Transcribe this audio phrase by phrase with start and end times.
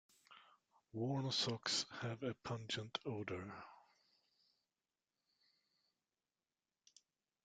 [0.93, 3.63] Worn socks have a pungent odour.